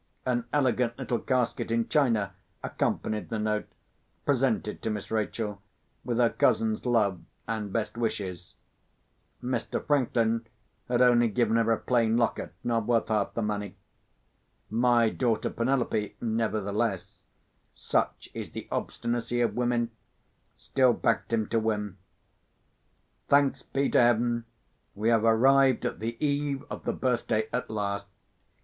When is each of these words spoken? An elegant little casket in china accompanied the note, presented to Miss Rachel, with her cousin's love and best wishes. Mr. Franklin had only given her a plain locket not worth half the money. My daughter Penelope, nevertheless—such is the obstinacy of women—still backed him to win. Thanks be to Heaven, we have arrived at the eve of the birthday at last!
An 0.25 0.45
elegant 0.51 0.97
little 0.97 1.19
casket 1.19 1.69
in 1.69 1.87
china 1.87 2.33
accompanied 2.63 3.29
the 3.29 3.37
note, 3.37 3.67
presented 4.25 4.81
to 4.81 4.89
Miss 4.89 5.11
Rachel, 5.11 5.61
with 6.03 6.17
her 6.17 6.31
cousin's 6.31 6.87
love 6.87 7.21
and 7.47 7.71
best 7.71 7.97
wishes. 7.99 8.55
Mr. 9.43 9.85
Franklin 9.85 10.47
had 10.89 11.03
only 11.03 11.27
given 11.27 11.55
her 11.57 11.71
a 11.71 11.77
plain 11.77 12.17
locket 12.17 12.51
not 12.63 12.87
worth 12.87 13.09
half 13.09 13.35
the 13.35 13.43
money. 13.43 13.75
My 14.71 15.09
daughter 15.11 15.51
Penelope, 15.51 16.15
nevertheless—such 16.19 18.29
is 18.33 18.51
the 18.53 18.67
obstinacy 18.71 19.39
of 19.39 19.55
women—still 19.55 20.93
backed 20.93 21.31
him 21.31 21.45
to 21.49 21.59
win. 21.59 21.97
Thanks 23.27 23.61
be 23.61 23.87
to 23.91 24.01
Heaven, 24.01 24.45
we 24.95 25.09
have 25.09 25.23
arrived 25.25 25.85
at 25.85 25.99
the 25.99 26.17
eve 26.25 26.63
of 26.71 26.85
the 26.85 26.93
birthday 26.93 27.47
at 27.53 27.69
last! 27.69 28.07